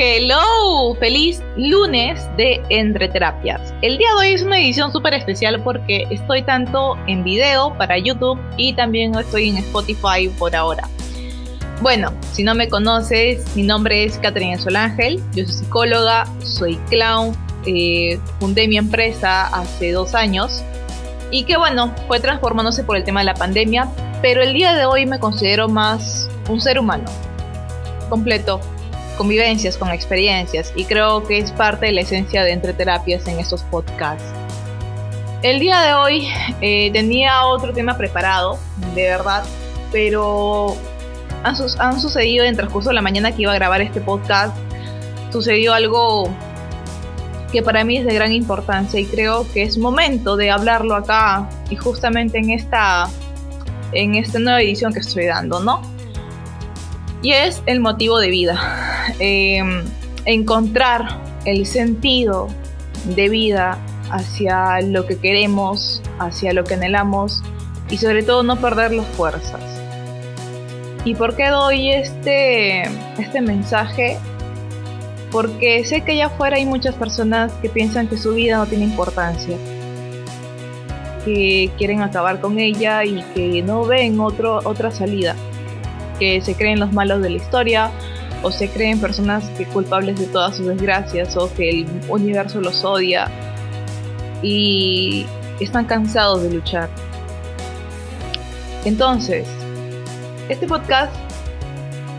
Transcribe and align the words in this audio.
Hello, 0.00 0.94
feliz 1.00 1.42
lunes 1.56 2.24
de 2.36 2.62
Entre 2.68 3.08
Terapias. 3.08 3.74
El 3.82 3.98
día 3.98 4.06
de 4.10 4.14
hoy 4.14 4.34
es 4.34 4.44
una 4.44 4.60
edición 4.60 4.92
súper 4.92 5.12
especial 5.12 5.60
porque 5.64 6.06
estoy 6.08 6.42
tanto 6.42 6.96
en 7.08 7.24
video 7.24 7.76
para 7.76 7.98
YouTube 7.98 8.38
y 8.56 8.74
también 8.74 9.12
estoy 9.16 9.48
en 9.48 9.56
Spotify 9.56 10.28
por 10.38 10.54
ahora. 10.54 10.88
Bueno, 11.82 12.12
si 12.30 12.44
no 12.44 12.54
me 12.54 12.68
conoces, 12.68 13.56
mi 13.56 13.64
nombre 13.64 14.04
es 14.04 14.18
Caterina 14.18 14.56
Solángel, 14.56 15.20
yo 15.34 15.44
soy 15.44 15.64
psicóloga, 15.64 16.32
soy 16.44 16.76
clown, 16.90 17.36
eh, 17.66 18.20
fundé 18.38 18.68
mi 18.68 18.78
empresa 18.78 19.48
hace 19.48 19.90
dos 19.90 20.14
años 20.14 20.62
y 21.32 21.42
que 21.42 21.56
bueno, 21.56 21.92
fue 22.06 22.20
transformándose 22.20 22.84
por 22.84 22.96
el 22.96 23.02
tema 23.02 23.18
de 23.18 23.26
la 23.26 23.34
pandemia, 23.34 23.88
pero 24.22 24.44
el 24.44 24.54
día 24.54 24.76
de 24.76 24.86
hoy 24.86 25.06
me 25.06 25.18
considero 25.18 25.68
más 25.68 26.30
un 26.48 26.60
ser 26.60 26.78
humano, 26.78 27.10
completo, 28.08 28.60
convivencias, 29.18 29.76
con 29.76 29.90
experiencias 29.90 30.72
y 30.74 30.84
creo 30.84 31.26
que 31.26 31.38
es 31.38 31.52
parte 31.52 31.86
de 31.86 31.92
la 31.92 32.00
esencia 32.00 32.44
de 32.44 32.52
Entre 32.52 32.72
Terapias 32.72 33.26
en 33.26 33.38
estos 33.40 33.62
podcasts. 33.64 34.24
El 35.42 35.60
día 35.60 35.80
de 35.82 35.94
hoy 35.94 36.28
eh, 36.60 36.90
tenía 36.92 37.44
otro 37.44 37.72
tema 37.72 37.98
preparado, 37.98 38.58
de 38.94 39.02
verdad, 39.02 39.44
pero 39.92 40.76
han, 41.42 42.00
sucedido 42.00 42.44
en 42.44 42.56
transcurso 42.56 42.88
de 42.90 42.94
la 42.94 43.02
mañana 43.02 43.32
que 43.32 43.42
iba 43.42 43.52
a 43.52 43.54
grabar 43.54 43.80
este 43.80 44.00
podcast, 44.00 44.56
sucedió 45.30 45.74
algo 45.74 46.30
que 47.52 47.62
para 47.62 47.84
mí 47.84 47.98
es 47.98 48.04
de 48.04 48.14
gran 48.14 48.32
importancia 48.32 48.98
y 49.00 49.06
creo 49.06 49.46
que 49.52 49.62
es 49.62 49.78
momento 49.78 50.36
de 50.36 50.50
hablarlo 50.50 50.94
acá 50.94 51.48
y 51.70 51.76
justamente 51.76 52.38
en 52.38 52.50
esta 52.50 53.08
en 53.92 54.16
esta 54.16 54.38
nueva 54.38 54.60
edición 54.60 54.92
que 54.92 55.00
estoy 55.00 55.26
dando, 55.26 55.60
¿no? 55.60 55.80
Y 57.22 57.32
es 57.32 57.62
el 57.66 57.80
motivo 57.80 58.18
de 58.18 58.28
vida. 58.28 58.97
Em, 59.20 59.84
encontrar 60.26 61.20
el 61.44 61.66
sentido 61.66 62.48
de 63.16 63.28
vida 63.28 63.78
hacia 64.10 64.80
lo 64.82 65.06
que 65.06 65.16
queremos, 65.16 66.02
hacia 66.18 66.52
lo 66.52 66.64
que 66.64 66.74
anhelamos 66.74 67.42
y 67.90 67.96
sobre 67.96 68.22
todo 68.22 68.42
no 68.42 68.56
perder 68.56 68.92
las 68.92 69.06
fuerzas. 69.06 69.60
¿Y 71.04 71.14
por 71.14 71.34
qué 71.34 71.48
doy 71.48 71.90
este, 71.90 72.82
este 73.18 73.40
mensaje? 73.40 74.18
Porque 75.32 75.84
sé 75.84 76.02
que 76.02 76.12
allá 76.12 76.26
afuera 76.26 76.56
hay 76.56 76.66
muchas 76.66 76.94
personas 76.94 77.52
que 77.62 77.68
piensan 77.68 78.08
que 78.08 78.16
su 78.16 78.34
vida 78.34 78.58
no 78.58 78.66
tiene 78.66 78.84
importancia, 78.84 79.56
que 81.24 81.70
quieren 81.76 82.02
acabar 82.02 82.40
con 82.40 82.58
ella 82.58 83.04
y 83.04 83.22
que 83.34 83.62
no 83.62 83.84
ven 83.84 84.20
otro, 84.20 84.60
otra 84.64 84.90
salida 84.90 85.34
que 86.18 86.40
se 86.40 86.54
creen 86.54 86.80
los 86.80 86.92
malos 86.92 87.22
de 87.22 87.30
la 87.30 87.36
historia 87.36 87.90
o 88.42 88.50
se 88.50 88.68
creen 88.68 89.00
personas 89.00 89.48
que 89.56 89.64
culpables 89.66 90.18
de 90.18 90.26
todas 90.26 90.56
sus 90.56 90.66
desgracias 90.66 91.36
o 91.36 91.52
que 91.54 91.70
el 91.70 91.86
universo 92.08 92.60
los 92.60 92.84
odia 92.84 93.28
y 94.42 95.26
están 95.60 95.86
cansados 95.86 96.42
de 96.42 96.52
luchar. 96.52 96.88
Entonces, 98.84 99.46
este 100.48 100.66
podcast 100.66 101.12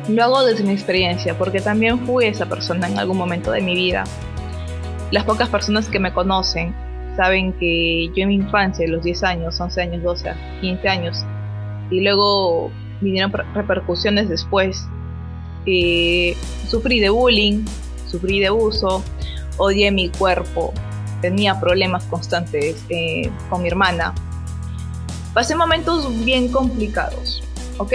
lo 0.10 0.24
hago 0.24 0.44
desde 0.44 0.64
mi 0.64 0.74
experiencia 0.74 1.38
porque 1.38 1.62
también 1.62 2.00
fui 2.06 2.26
esa 2.26 2.48
persona 2.48 2.88
en 2.88 2.98
algún 2.98 3.18
momento 3.18 3.52
de 3.52 3.62
mi 3.62 3.76
vida. 3.76 4.04
Las 5.12 5.24
pocas 5.24 5.50
personas 5.50 5.88
que 5.88 6.00
me 6.00 6.14
conocen 6.14 6.76
saben 7.16 7.54
que 7.54 8.08
yo 8.16 8.24
en 8.24 8.28
mi 8.30 8.36
infancia, 8.36 8.88
los 8.88 9.04
10 9.04 9.24
años, 9.24 9.60
11 9.60 9.82
años, 9.82 10.04
12, 10.04 10.34
15 10.62 10.88
años, 10.88 11.26
y 11.90 12.02
luego 12.02 12.72
vinieron 13.02 13.32
repercusiones 13.54 14.30
después. 14.30 14.88
Eh, 15.66 16.36
sufrí 16.68 17.00
de 17.00 17.10
bullying, 17.10 17.66
sufrí 18.10 18.40
de 18.40 18.48
abuso, 18.48 19.04
odié 19.58 19.92
mi 19.92 20.10
cuerpo, 20.10 20.74
tenía 21.22 21.60
problemas 21.60 22.04
constantes 22.06 22.84
eh, 22.90 23.30
con 23.50 23.62
mi 23.62 23.70
hermana. 23.70 24.14
Pasé 25.34 25.56
momentos 25.56 26.24
bien 26.26 26.52
complicados, 26.52 27.44
¿ok? 27.78 27.94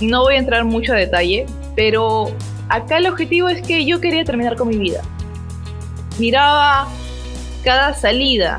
No 0.00 0.22
voy 0.22 0.34
a 0.34 0.38
entrar 0.38 0.64
mucho 0.64 0.92
a 0.92 0.96
detalle, 0.96 1.46
pero 1.76 2.30
acá 2.68 2.98
el 2.98 3.06
objetivo 3.06 3.48
es 3.48 3.62
que 3.62 3.84
yo 3.84 4.00
quería 4.00 4.24
terminar 4.24 4.56
con 4.56 4.68
mi 4.68 4.76
vida. 4.76 5.02
Miraba 6.18 6.88
cada 7.62 7.94
salida 7.94 8.58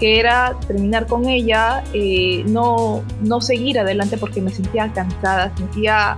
que 0.00 0.18
era 0.18 0.56
terminar 0.66 1.06
con 1.06 1.28
ella, 1.28 1.84
eh, 1.92 2.42
no, 2.46 3.02
no 3.20 3.40
seguir 3.42 3.78
adelante 3.78 4.16
porque 4.16 4.40
me 4.40 4.50
sentía 4.50 4.90
cansada, 4.92 5.54
sentía 5.56 6.16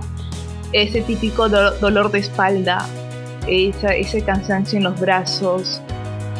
ese 0.73 1.01
típico 1.01 1.47
dolor 1.47 2.11
de 2.11 2.19
espalda, 2.19 2.85
ese 3.47 4.21
cansancio 4.23 4.77
en 4.77 4.83
los 4.83 4.99
brazos, 4.99 5.81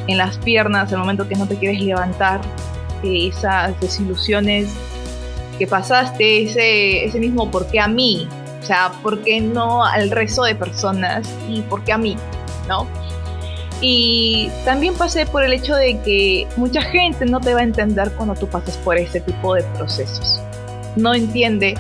en 0.08 0.18
las 0.18 0.38
piernas, 0.40 0.92
el 0.92 1.00
momento 1.00 1.28
que 1.28 1.36
no 1.36 1.48
te 1.48 1.56
quieres 1.56 1.82
levantar, 1.82 2.42
esas 3.04 3.80
desilusiones 3.82 4.70
que 5.60 5.68
pasaste, 5.68 6.44
ese, 6.44 7.06
ese 7.06 7.20
mismo 7.20 7.52
por 7.52 7.68
qué 7.68 7.80
a 7.80 7.88
mí, 7.88 8.28
o 8.62 8.66
sea, 8.66 8.92
por 9.04 9.22
qué 9.22 9.42
no 9.42 9.84
al 9.84 10.10
resto 10.10 10.44
de 10.44 10.56
personas 10.56 11.30
y 11.50 11.62
por 11.62 11.84
qué 11.84 11.94
a 11.94 11.98
mí, 11.98 12.16
¿no? 12.68 12.88
Y 13.82 14.50
también 14.64 14.94
pasé 14.96 15.26
por 15.26 15.44
el 15.44 15.52
hecho 15.52 15.76
de 15.76 16.00
que 16.00 16.48
mucha 16.56 16.82
gente 16.82 17.26
no 17.26 17.42
te 17.42 17.54
va 17.54 17.60
a 17.60 17.64
entender 17.64 18.14
cuando 18.14 18.34
tú 18.36 18.48
pases 18.48 18.78
por 18.78 18.98
ese 18.98 19.20
tipo 19.20 19.56
de 19.56 19.64
procesos. 19.76 20.42
No 20.96 21.14
entiende 21.14 21.76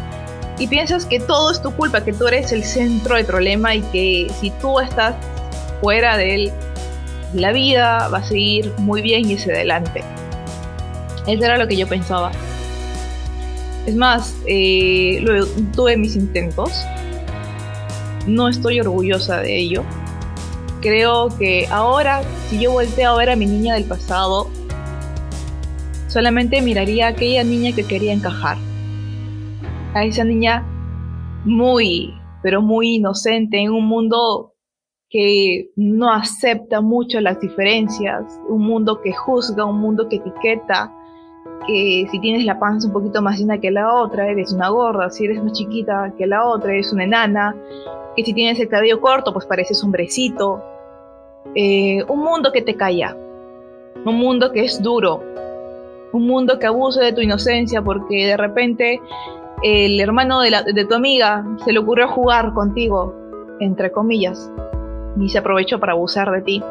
y 0.59 0.67
piensas 0.67 1.05
que 1.05 1.19
todo 1.19 1.51
es 1.51 1.61
tu 1.61 1.71
culpa, 1.71 2.03
que 2.03 2.13
tú 2.13 2.27
eres 2.27 2.51
el 2.51 2.63
centro 2.63 3.15
del 3.15 3.25
problema 3.25 3.75
y 3.75 3.81
que 3.81 4.31
si 4.39 4.51
tú 4.51 4.79
estás 4.79 5.15
fuera 5.81 6.17
de 6.17 6.35
él, 6.35 6.51
la 7.33 7.51
vida 7.51 8.07
va 8.09 8.19
a 8.19 8.23
seguir 8.23 8.71
muy 8.77 9.01
bien 9.01 9.29
y 9.29 9.35
hacia 9.35 9.53
adelante. 9.53 10.03
Eso 11.27 11.43
era 11.43 11.57
lo 11.57 11.67
que 11.67 11.75
yo 11.75 11.87
pensaba. 11.87 12.31
Es 13.85 13.95
más, 13.95 14.35
eh, 14.45 15.25
tuve 15.75 15.97
mis 15.97 16.15
intentos. 16.15 16.85
No 18.27 18.47
estoy 18.47 18.79
orgullosa 18.79 19.41
de 19.41 19.57
ello 19.57 19.83
creo 20.83 21.29
que 21.39 21.65
ahora, 21.71 22.21
si 22.49 22.59
yo 22.59 22.73
volteo 22.73 23.11
a 23.11 23.15
ver 23.15 23.29
a 23.29 23.35
mi 23.37 23.45
niña 23.45 23.73
del 23.75 23.85
pasado, 23.85 24.49
solamente 26.09 26.61
miraría 26.61 27.07
a 27.07 27.09
aquella 27.11 27.43
niña 27.43 27.73
que 27.73 27.85
quería 27.85 28.11
encajar. 28.11 28.57
A 29.93 30.05
esa 30.05 30.23
niña 30.23 30.65
muy, 31.45 32.13
pero 32.41 32.61
muy 32.61 32.95
inocente 32.95 33.59
en 33.59 33.71
un 33.71 33.85
mundo 33.85 34.53
que 35.09 35.69
no 35.75 36.11
acepta 36.11 36.81
mucho 36.81 37.21
las 37.21 37.39
diferencias, 37.39 38.39
un 38.49 38.63
mundo 38.65 39.01
que 39.01 39.13
juzga, 39.13 39.65
un 39.65 39.79
mundo 39.79 40.09
que 40.09 40.15
etiqueta, 40.15 40.91
que 41.67 42.07
si 42.09 42.19
tienes 42.19 42.45
la 42.45 42.59
panza 42.59 42.87
un 42.87 42.93
poquito 42.93 43.21
más 43.21 43.37
llena 43.37 43.59
que 43.59 43.69
la 43.69 43.93
otra, 43.93 44.27
eres 44.27 44.51
una 44.51 44.69
gorda, 44.69 45.11
si 45.11 45.25
eres 45.25 45.43
más 45.43 45.53
chiquita 45.53 46.13
que 46.17 46.25
la 46.25 46.45
otra, 46.47 46.73
eres 46.73 46.91
una 46.91 47.03
enana, 47.03 47.55
que 48.15 48.25
si 48.25 48.33
tienes 48.33 48.59
el 48.59 48.69
cabello 48.69 48.99
corto, 48.99 49.31
pues 49.31 49.45
pareces 49.45 49.83
hombrecito, 49.83 50.63
eh, 51.53 52.03
un 52.07 52.19
mundo 52.19 52.51
que 52.51 52.63
te 52.63 52.75
calla, 52.75 53.15
un 54.05 54.15
mundo 54.15 54.51
que 54.51 54.65
es 54.65 54.81
duro, 54.81 55.21
un 56.11 56.25
mundo 56.25 56.57
que 56.57 56.65
abusa 56.65 57.01
de 57.01 57.13
tu 57.13 57.21
inocencia 57.21 57.83
porque 57.83 58.27
de 58.27 58.37
repente 58.37 58.99
el 59.63 59.99
hermano 60.01 60.41
de, 60.41 60.51
de 60.73 60.85
tu 60.85 60.93
amiga 60.93 61.45
se 61.63 61.71
le 61.71 61.79
ocurrió 61.79 62.09
jugar 62.09 62.53
contigo, 62.53 63.15
entre 63.61 63.91
comillas, 63.91 64.51
y 65.19 65.29
se 65.29 65.37
aprovechó 65.37 65.79
para 65.79 65.93
abusar 65.93 66.29
de 66.31 66.41
ti. 66.41 66.63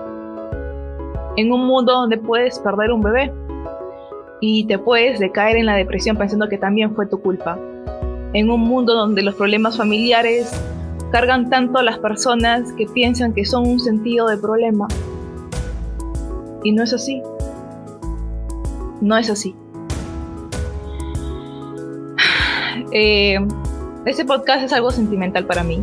En 1.36 1.50
un 1.52 1.66
mundo 1.66 1.94
donde 1.94 2.18
puedes 2.18 2.58
perder 2.58 2.92
un 2.92 3.00
bebé 3.00 3.32
y 4.42 4.66
te 4.66 4.78
puedes 4.78 5.18
decaer 5.18 5.56
en 5.56 5.66
la 5.66 5.76
depresión 5.76 6.18
pensando 6.18 6.48
que 6.48 6.58
también 6.58 6.94
fue 6.94 7.06
tu 7.06 7.18
culpa. 7.20 7.58
En 8.34 8.50
un 8.50 8.60
mundo 8.60 8.94
donde 8.94 9.22
los 9.22 9.36
problemas 9.36 9.78
familiares 9.78 10.52
cargan 11.10 11.48
tanto 11.48 11.78
a 11.78 11.82
las 11.82 11.98
personas 11.98 12.72
que 12.74 12.86
piensan 12.86 13.32
que 13.32 13.46
son 13.46 13.66
un 13.66 13.80
sentido 13.80 14.28
de 14.28 14.36
problema. 14.36 14.88
Y 16.62 16.72
no 16.72 16.82
es 16.82 16.92
así. 16.92 17.22
No 19.00 19.16
es 19.16 19.30
así. 19.30 19.54
Eh, 22.92 23.38
este 24.04 24.24
podcast 24.24 24.64
es 24.64 24.72
algo 24.72 24.90
sentimental 24.90 25.46
para 25.46 25.64
mí. 25.64 25.82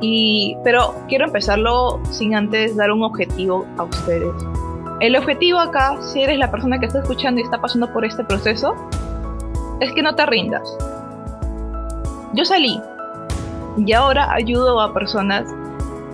Y, 0.00 0.56
pero 0.64 0.94
quiero 1.08 1.26
empezarlo 1.26 2.00
sin 2.10 2.34
antes 2.34 2.76
dar 2.76 2.90
un 2.90 3.02
objetivo 3.02 3.66
a 3.78 3.84
ustedes. 3.84 4.32
El 5.00 5.16
objetivo 5.16 5.58
acá, 5.58 5.96
si 6.02 6.22
eres 6.22 6.38
la 6.38 6.50
persona 6.50 6.78
que 6.78 6.86
está 6.86 7.00
escuchando 7.00 7.40
y 7.40 7.44
está 7.44 7.60
pasando 7.60 7.92
por 7.92 8.04
este 8.04 8.24
proceso, 8.24 8.74
es 9.80 9.92
que 9.92 10.02
no 10.02 10.14
te 10.14 10.26
rindas. 10.26 10.76
Yo 12.34 12.44
salí, 12.44 12.80
y 13.76 13.92
ahora 13.92 14.32
ayudo 14.32 14.80
a 14.80 14.92
personas 14.92 15.46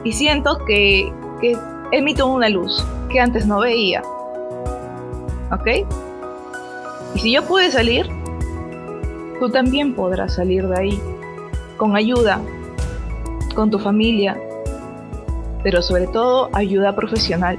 y 0.04 0.12
siento 0.12 0.58
que, 0.66 1.12
que 1.40 1.56
emito 1.92 2.26
una 2.26 2.48
luz 2.48 2.84
que 3.10 3.20
antes 3.20 3.46
no 3.46 3.60
veía. 3.60 4.02
¿Ok? 5.50 5.66
Y 7.14 7.18
si 7.18 7.32
yo 7.32 7.42
pude 7.44 7.70
salir, 7.70 8.08
tú 9.38 9.48
también 9.50 9.94
podrás 9.94 10.34
salir 10.34 10.66
de 10.68 10.78
ahí, 10.78 11.00
con 11.76 11.96
ayuda, 11.96 12.40
con 13.54 13.70
tu 13.70 13.78
familia, 13.78 14.40
pero 15.62 15.82
sobre 15.82 16.06
todo 16.06 16.50
ayuda 16.52 16.94
profesional. 16.94 17.58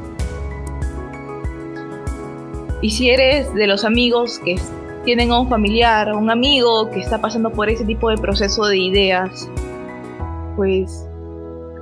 Y 2.81 2.91
si 2.91 3.09
eres 3.09 3.53
de 3.53 3.67
los 3.67 3.83
amigos 3.83 4.39
que 4.39 4.55
tienen 5.03 5.31
a 5.31 5.39
un 5.39 5.49
familiar, 5.49 6.13
un 6.13 6.29
amigo 6.29 6.89
que 6.91 6.99
está 6.99 7.19
pasando 7.19 7.51
por 7.51 7.69
ese 7.69 7.85
tipo 7.85 8.09
de 8.09 8.17
proceso 8.17 8.65
de 8.65 8.77
ideas, 8.77 9.49
pues 10.55 11.07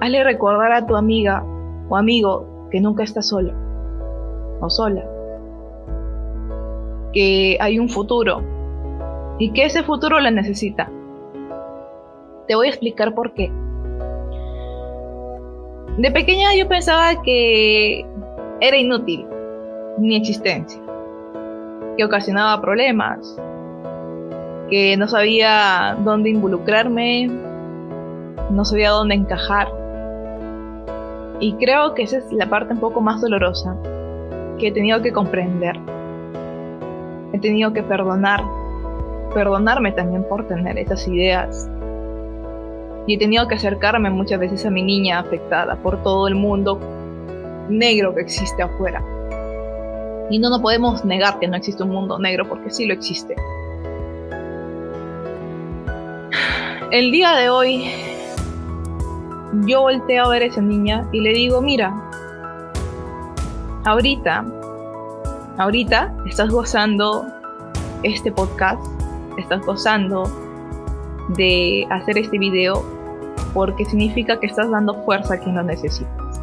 hazle 0.01 0.23
recordar 0.23 0.71
a 0.71 0.85
tu 0.85 0.95
amiga 0.95 1.43
o 1.89 1.97
amigo 1.97 2.67
que 2.71 2.79
nunca 2.81 3.03
está 3.03 3.21
solo 3.21 3.53
o 4.59 4.69
sola, 4.69 5.03
que 7.13 7.57
hay 7.59 7.79
un 7.79 7.89
futuro 7.89 8.56
y 9.39 9.51
que 9.51 9.65
ese 9.65 9.83
futuro 9.83 10.19
la 10.19 10.31
necesita. 10.31 10.89
Te 12.47 12.55
voy 12.55 12.67
a 12.67 12.69
explicar 12.69 13.13
por 13.13 13.33
qué. 13.33 13.51
De 15.97 16.11
pequeña 16.11 16.55
yo 16.55 16.67
pensaba 16.67 17.21
que 17.23 18.05
era 18.61 18.77
inútil 18.77 19.25
mi 19.97 20.15
existencia, 20.15 20.79
que 21.97 22.03
ocasionaba 22.03 22.61
problemas, 22.61 23.35
que 24.69 24.95
no 24.97 25.07
sabía 25.07 25.97
dónde 26.03 26.29
involucrarme, 26.29 27.27
no 28.51 28.65
sabía 28.65 28.91
dónde 28.91 29.15
encajar. 29.15 29.67
Y 31.39 31.53
creo 31.53 31.93
que 31.93 32.03
esa 32.03 32.17
es 32.17 32.31
la 32.31 32.47
parte 32.47 32.73
un 32.73 32.79
poco 32.79 33.01
más 33.01 33.21
dolorosa 33.21 33.75
que 34.59 34.67
he 34.67 34.71
tenido 34.71 35.01
que 35.01 35.11
comprender. 35.11 35.77
He 37.33 37.39
tenido 37.39 37.73
que 37.73 37.83
perdonar, 37.83 38.41
perdonarme 39.37 39.91
también 39.91 40.23
por 40.23 40.47
tener 40.47 40.79
esas 40.79 41.07
ideas. 41.07 41.69
Y 43.05 43.13
he 43.13 43.17
tenido 43.19 43.47
que 43.47 43.53
acercarme 43.53 44.09
muchas 44.09 44.39
veces 44.39 44.65
a 44.65 44.71
mi 44.71 44.81
niña 44.81 45.19
afectada 45.19 45.75
por 45.75 46.01
todo 46.01 46.27
el 46.27 46.33
mundo 46.33 46.79
negro 47.69 48.15
que 48.15 48.21
existe 48.21 48.63
afuera. 48.63 48.99
Y 50.31 50.39
no, 50.39 50.49
no 50.49 50.59
podemos 50.59 51.05
negar 51.05 51.37
que 51.37 51.47
no 51.47 51.55
existe 51.55 51.83
un 51.83 51.89
mundo 51.89 52.17
negro 52.17 52.49
porque 52.49 52.71
sí 52.71 52.87
lo 52.87 52.95
existe. 52.95 53.35
El 56.91 57.11
día 57.11 57.35
de 57.35 57.51
hoy 57.51 57.91
yo 59.67 59.81
volteo 59.81 60.25
a 60.25 60.29
ver 60.29 60.41
a 60.41 60.45
esa 60.45 60.61
niña 60.61 61.07
y 61.11 61.21
le 61.21 61.31
digo, 61.33 61.61
mira, 61.61 61.93
ahorita, 63.85 64.45
ahorita 65.59 66.15
estás 66.25 66.49
gozando 66.49 67.27
este 68.01 68.31
podcast, 68.31 68.96
estás 69.37 69.65
gozando 69.65 70.23
de 71.29 71.87
hacer 71.89 72.17
este 72.17 72.37
video 72.37 72.83
porque 73.53 73.85
significa 73.85 74.39
que 74.39 74.47
estás 74.47 74.69
dando 74.69 74.93
fuerza 75.03 75.35
a 75.35 75.37
quien 75.39 75.55
lo 75.55 75.63
necesitas. 75.63 76.41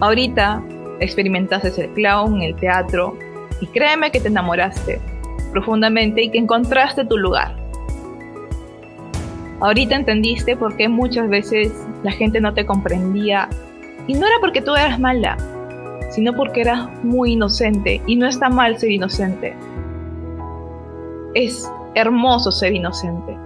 Ahorita 0.00 0.62
experimentaste 1.00 1.84
el 1.84 1.90
clown, 1.90 2.42
el 2.42 2.54
teatro 2.56 3.16
y 3.60 3.66
créeme 3.66 4.10
que 4.10 4.20
te 4.20 4.28
enamoraste 4.28 5.00
profundamente 5.52 6.22
y 6.22 6.30
que 6.30 6.38
encontraste 6.38 7.04
tu 7.04 7.16
lugar 7.16 7.66
Ahorita 9.60 9.96
entendiste 9.96 10.54
por 10.54 10.76
qué 10.76 10.88
muchas 10.88 11.28
veces 11.28 11.72
la 12.02 12.12
gente 12.12 12.40
no 12.40 12.52
te 12.52 12.66
comprendía. 12.66 13.48
Y 14.06 14.14
no 14.14 14.26
era 14.26 14.36
porque 14.40 14.60
tú 14.60 14.74
eras 14.74 15.00
mala, 15.00 15.36
sino 16.10 16.34
porque 16.34 16.60
eras 16.60 16.88
muy 17.02 17.32
inocente. 17.32 18.02
Y 18.06 18.16
no 18.16 18.26
está 18.26 18.50
mal 18.50 18.78
ser 18.78 18.90
inocente. 18.90 19.54
Es 21.36 21.70
hermoso 21.94 22.50
ser 22.50 22.74
inocente. 22.74 23.36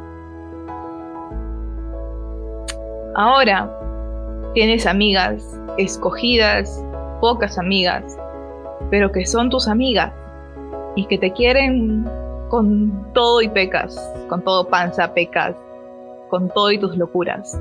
Ahora 3.17 3.69
tienes 4.55 4.87
amigas 4.87 5.45
escogidas, 5.77 6.85
pocas 7.21 7.59
amigas, 7.59 8.17
pero 8.93 9.11
que 9.11 9.27
son 9.27 9.51
tus 9.51 9.67
amigas 9.67 10.13
y 10.95 11.05
que 11.07 11.19
te 11.19 11.33
quieren 11.33 12.09
con 12.49 13.13
todo 13.13 13.43
y 13.43 13.49
pecas, 13.49 13.99
con 14.29 14.45
todo 14.45 14.69
panza, 14.69 15.13
pecas, 15.13 15.57
con 16.29 16.49
todo 16.49 16.71
y 16.71 16.79
tus 16.79 16.97
locuras. 16.97 17.61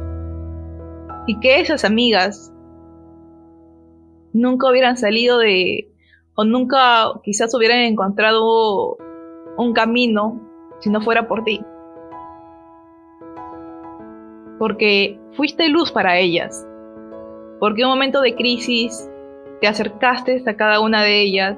Y 1.26 1.40
que 1.40 1.60
esas 1.60 1.84
amigas 1.84 2.54
nunca 4.32 4.70
hubieran 4.70 4.96
salido 4.96 5.40
de, 5.40 5.92
o 6.36 6.44
nunca 6.44 7.14
quizás 7.24 7.52
hubieran 7.56 7.80
encontrado 7.80 9.00
un 9.58 9.74
camino 9.74 10.40
si 10.80 10.90
no 10.90 11.02
fuera 11.02 11.28
por 11.28 11.44
ti. 11.44 11.64
Porque 14.58 15.20
fuiste 15.34 15.70
luz 15.70 15.92
para 15.92 16.18
ellas. 16.18 16.66
Porque 17.60 17.82
en 17.82 17.88
un 17.88 17.94
momento 17.94 18.22
de 18.22 18.36
crisis 18.36 19.10
te 19.62 19.68
acercaste 19.68 20.44
a 20.46 20.56
cada 20.56 20.80
una 20.80 21.04
de 21.04 21.22
ellas 21.22 21.58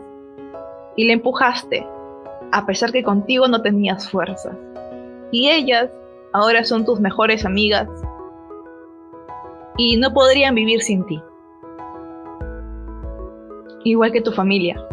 y 0.96 1.06
le 1.06 1.14
empujaste, 1.14 1.88
a 2.52 2.66
pesar 2.66 2.92
que 2.92 3.04
contigo 3.04 3.48
no 3.48 3.62
tenías 3.62 4.10
fuerzas. 4.10 4.56
Y 5.32 5.50
ellas 5.50 5.90
ahora 6.34 6.64
son 6.64 6.86
tus 6.86 7.00
mejores 7.00 7.46
amigas 7.46 7.88
y 9.78 9.98
no 9.98 10.14
podrían 10.14 10.56
vivir 10.56 10.82
sin 10.82 11.06
ti. 11.06 11.22
Igual 13.84 14.12
que 14.12 14.22
tu 14.22 14.32
familia. 14.32 14.84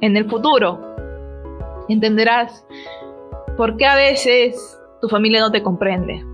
En 0.00 0.16
el 0.16 0.28
futuro 0.28 0.87
entenderás 1.94 2.64
por 3.56 3.76
qué 3.76 3.86
a 3.86 3.96
veces 3.96 4.78
tu 5.00 5.08
familia 5.08 5.40
no 5.40 5.50
te 5.50 5.62
comprende. 5.62 6.24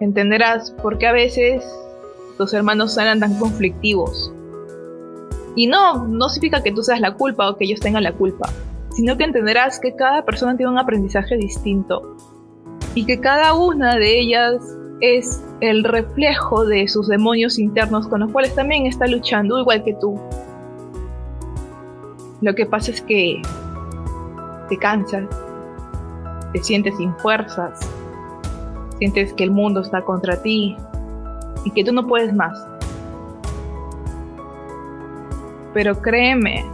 Entenderás 0.00 0.72
por 0.82 0.98
qué 0.98 1.06
a 1.06 1.12
veces 1.12 1.64
tus 2.36 2.52
hermanos 2.52 2.96
eran 2.98 3.20
tan 3.20 3.38
conflictivos. 3.38 4.32
Y 5.56 5.66
no, 5.66 6.06
no 6.06 6.28
significa 6.28 6.62
que 6.62 6.72
tú 6.72 6.82
seas 6.82 7.00
la 7.00 7.14
culpa 7.14 7.48
o 7.48 7.56
que 7.56 7.64
ellos 7.64 7.80
tengan 7.80 8.02
la 8.02 8.12
culpa 8.12 8.50
sino 8.94 9.16
que 9.16 9.24
entenderás 9.24 9.80
que 9.80 9.94
cada 9.94 10.24
persona 10.24 10.56
tiene 10.56 10.70
un 10.72 10.78
aprendizaje 10.78 11.36
distinto 11.36 12.16
y 12.94 13.04
que 13.04 13.20
cada 13.20 13.54
una 13.54 13.96
de 13.96 14.20
ellas 14.20 14.62
es 15.00 15.42
el 15.60 15.82
reflejo 15.82 16.64
de 16.64 16.86
sus 16.86 17.08
demonios 17.08 17.58
internos 17.58 18.06
con 18.06 18.20
los 18.20 18.30
cuales 18.30 18.54
también 18.54 18.86
está 18.86 19.06
luchando 19.08 19.58
igual 19.58 19.82
que 19.82 19.94
tú. 19.94 20.18
Lo 22.40 22.54
que 22.54 22.66
pasa 22.66 22.92
es 22.92 23.00
que 23.00 23.42
te 24.74 24.80
cansas, 24.80 25.24
te 26.52 26.62
sientes 26.62 26.96
sin 26.96 27.14
fuerzas, 27.18 27.78
sientes 28.98 29.32
que 29.34 29.44
el 29.44 29.52
mundo 29.52 29.80
está 29.80 30.02
contra 30.02 30.40
ti 30.42 30.76
y 31.64 31.70
que 31.70 31.84
tú 31.84 31.92
no 31.92 32.06
puedes 32.06 32.34
más. 32.34 32.66
Pero 35.72 36.00
créeme 36.00 36.64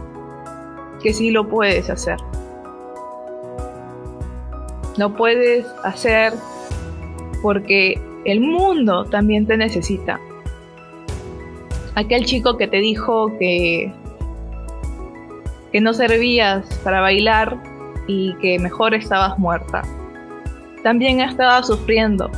que 1.01 1.13
sí 1.13 1.29
lo 1.31 1.47
puedes 1.47 1.89
hacer. 1.89 2.17
Lo 4.97 5.15
puedes 5.15 5.65
hacer 5.83 6.33
porque 7.41 8.01
el 8.25 8.41
mundo 8.41 9.05
también 9.05 9.45
te 9.45 9.57
necesita. 9.57 10.19
Aquel 11.95 12.25
chico 12.25 12.57
que 12.57 12.67
te 12.67 12.77
dijo 12.77 13.37
que, 13.37 13.93
que 15.71 15.81
no 15.81 15.93
servías 15.93 16.65
para 16.83 17.01
bailar 17.01 17.70
y 18.07 18.33
que 18.35 18.59
mejor 18.59 18.93
estabas 18.93 19.37
muerta, 19.37 19.83
también 20.83 21.19
estaba 21.19 21.61
sufriendo 21.63 22.29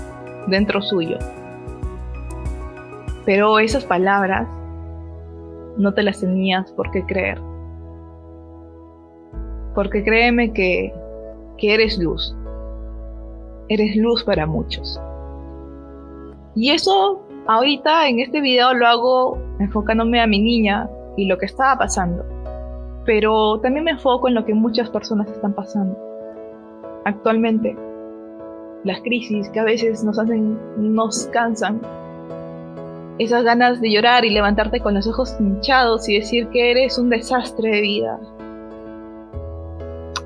dentro 0.47 0.81
suyo. 0.81 1.17
Pero 3.25 3.59
esas 3.59 3.85
palabras 3.85 4.47
no 5.77 5.93
te 5.93 6.03
las 6.03 6.19
tenías 6.19 6.71
por 6.73 6.91
qué 6.91 7.05
creer. 7.05 7.41
Porque 9.75 10.03
créeme 10.03 10.53
que, 10.53 10.93
eres 11.59 11.97
luz. 11.97 12.35
Eres 13.69 13.95
luz 13.95 14.21
para 14.25 14.45
muchos. 14.45 14.99
Y 16.55 16.71
eso 16.71 17.21
ahorita 17.47 18.09
en 18.09 18.19
este 18.19 18.41
video 18.41 18.73
lo 18.73 18.85
hago 18.85 19.37
enfocándome 19.59 20.21
a 20.21 20.27
mi 20.27 20.41
niña 20.41 20.89
y 21.15 21.25
lo 21.25 21.37
que 21.37 21.45
estaba 21.45 21.77
pasando. 21.77 22.25
Pero 23.05 23.59
también 23.59 23.85
me 23.85 23.91
enfoco 23.91 24.27
en 24.27 24.35
lo 24.35 24.45
que 24.45 24.53
muchas 24.53 24.89
personas 24.89 25.29
están 25.29 25.53
pasando. 25.53 25.97
Actualmente, 27.05 27.75
las 28.83 29.01
crisis 29.01 29.49
que 29.49 29.59
a 29.59 29.63
veces 29.63 30.03
nos 30.03 30.17
hacen, 30.19 30.57
nos 30.77 31.27
cansan. 31.27 31.81
Esas 33.19 33.43
ganas 33.43 33.79
de 33.81 33.91
llorar 33.91 34.25
y 34.25 34.29
levantarte 34.29 34.79
con 34.79 34.93
los 34.93 35.07
ojos 35.07 35.35
hinchados 35.39 36.09
y 36.09 36.15
decir 36.15 36.47
que 36.47 36.71
eres 36.71 36.97
un 36.97 37.09
desastre 37.09 37.69
de 37.69 37.81
vida, 37.81 38.19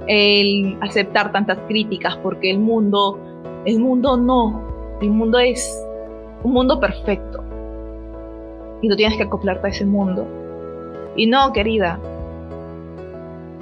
el 0.08 0.78
aceptar 0.82 1.34
tantas 1.34 1.60
críticas 1.68 2.16
porque 2.18 2.50
el 2.50 2.60
mundo, 2.60 3.20
el 3.66 3.80
mundo 3.80 4.16
no, 4.16 4.98
el 5.02 5.10
mundo 5.10 5.38
es 5.38 5.84
un 6.44 6.54
mundo 6.54 6.80
perfecto 6.80 7.44
y 8.82 8.90
tú 8.90 8.96
tienes 8.96 9.18
que 9.18 9.24
acoplarte 9.24 9.68
a 9.68 9.70
ese 9.70 9.86
mundo. 9.86 10.26
Y 11.16 11.26
no, 11.28 11.52
querida, 11.52 12.00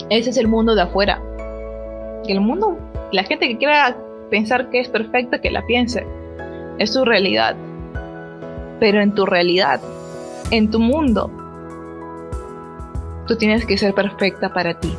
ese 0.09 0.29
es 0.29 0.37
el 0.37 0.47
mundo 0.47 0.75
de 0.75 0.83
afuera. 0.83 1.21
El 2.27 2.41
mundo, 2.41 2.77
la 3.11 3.23
gente 3.23 3.47
que 3.47 3.57
quiera 3.57 3.95
pensar 4.29 4.69
que 4.69 4.79
es 4.79 4.89
perfecta, 4.89 5.39
que 5.39 5.51
la 5.51 5.65
piense. 5.65 6.05
Es 6.77 6.93
su 6.93 7.05
realidad. 7.05 7.55
Pero 8.79 9.01
en 9.01 9.13
tu 9.15 9.25
realidad, 9.25 9.79
en 10.51 10.69
tu 10.69 10.79
mundo, 10.79 11.31
tú 13.27 13.35
tienes 13.37 13.65
que 13.65 13.77
ser 13.77 13.93
perfecta 13.93 14.53
para 14.53 14.79
ti. 14.79 14.93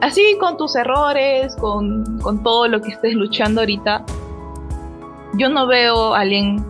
Así 0.00 0.36
con 0.38 0.56
tus 0.56 0.76
errores, 0.76 1.56
con, 1.56 2.20
con 2.20 2.42
todo 2.42 2.68
lo 2.68 2.80
que 2.80 2.90
estés 2.90 3.14
luchando 3.14 3.62
ahorita, 3.62 4.04
yo 5.34 5.48
no 5.48 5.66
veo 5.66 6.14
a 6.14 6.20
alguien 6.20 6.64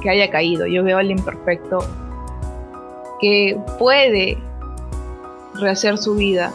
que 0.00 0.08
haya 0.08 0.30
caído, 0.30 0.66
yo 0.66 0.84
veo 0.84 0.96
a 0.96 1.00
alguien 1.00 1.22
perfecto 1.22 1.78
que 3.20 3.60
puede 3.78 4.38
rehacer 5.60 5.98
su 5.98 6.14
vida, 6.14 6.52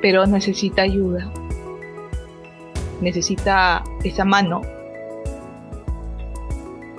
pero 0.00 0.26
necesita 0.26 0.82
ayuda, 0.82 1.30
necesita 3.00 3.82
esa 4.04 4.24
mano, 4.24 4.62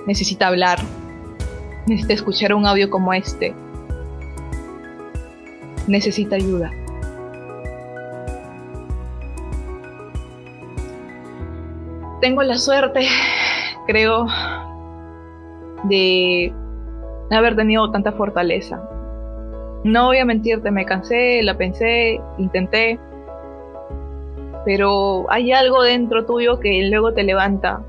necesita 0.06 0.48
hablar, 0.48 0.78
necesita 1.86 2.14
escuchar 2.14 2.54
un 2.54 2.66
audio 2.66 2.90
como 2.90 3.12
este, 3.12 3.54
necesita 5.86 6.36
ayuda. 6.36 6.70
Tengo 12.20 12.42
la 12.42 12.58
suerte, 12.58 13.06
creo, 13.86 14.26
de 15.84 16.52
haber 17.30 17.56
tenido 17.56 17.90
tanta 17.90 18.12
fortaleza. 18.12 18.99
No 19.84 20.06
voy 20.06 20.18
a 20.18 20.24
mentirte, 20.24 20.70
me 20.70 20.84
cansé, 20.84 21.42
la 21.42 21.56
pensé, 21.56 22.20
intenté, 22.36 22.98
pero 24.64 25.24
hay 25.30 25.52
algo 25.52 25.82
dentro 25.82 26.26
tuyo 26.26 26.60
que 26.60 26.88
luego 26.90 27.14
te 27.14 27.22
levanta 27.22 27.82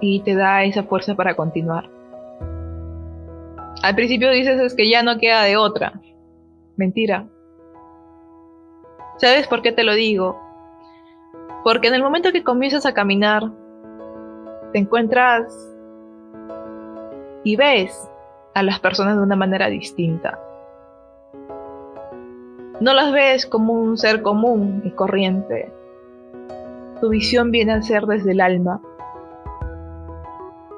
y 0.00 0.20
te 0.20 0.36
da 0.36 0.62
esa 0.62 0.84
fuerza 0.84 1.16
para 1.16 1.34
continuar. 1.34 1.90
Al 3.82 3.94
principio 3.94 4.30
dices 4.30 4.60
es 4.60 4.74
que 4.74 4.88
ya 4.88 5.02
no 5.02 5.18
queda 5.18 5.42
de 5.42 5.56
otra. 5.56 6.00
Mentira. 6.76 7.26
¿Sabes 9.16 9.48
por 9.48 9.62
qué 9.62 9.72
te 9.72 9.82
lo 9.82 9.94
digo? 9.94 10.40
Porque 11.64 11.88
en 11.88 11.94
el 11.94 12.02
momento 12.02 12.30
que 12.32 12.44
comienzas 12.44 12.86
a 12.86 12.94
caminar, 12.94 13.50
te 14.72 14.78
encuentras 14.78 15.76
y 17.42 17.56
ves 17.56 18.08
a 18.54 18.62
las 18.62 18.80
personas 18.80 19.16
de 19.16 19.22
una 19.22 19.36
manera 19.36 19.68
distinta. 19.68 20.38
No 22.80 22.94
las 22.94 23.12
ves 23.12 23.46
como 23.46 23.72
un 23.72 23.96
ser 23.96 24.22
común 24.22 24.82
y 24.84 24.90
corriente. 24.90 25.72
Tu 27.00 27.08
visión 27.08 27.50
viene 27.50 27.72
a 27.72 27.82
ser 27.82 28.06
desde 28.06 28.32
el 28.32 28.40
alma. 28.40 28.80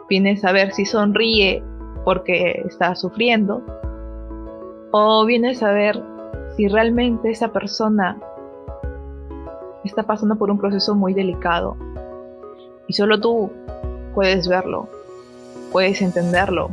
Vienes 0.08 0.44
a 0.44 0.52
ver 0.52 0.72
si 0.72 0.84
sonríe 0.84 1.62
porque 2.04 2.62
está 2.66 2.94
sufriendo 2.94 3.62
o 4.92 5.24
vienes 5.24 5.62
a 5.62 5.72
ver 5.72 6.02
si 6.56 6.68
realmente 6.68 7.30
esa 7.30 7.48
persona 7.48 8.18
está 9.84 10.02
pasando 10.02 10.36
por 10.36 10.50
un 10.50 10.58
proceso 10.58 10.94
muy 10.94 11.14
delicado 11.14 11.76
y 12.86 12.92
solo 12.94 13.20
tú 13.20 13.50
puedes 14.14 14.48
verlo 14.48 14.88
puedes 15.70 16.02
entenderlo. 16.02 16.70